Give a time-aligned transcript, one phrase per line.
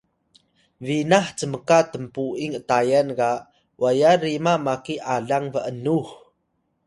[0.85, 3.31] binah cmka tnpu’ing atayan ga
[3.81, 6.07] waya rima maki alang b’nux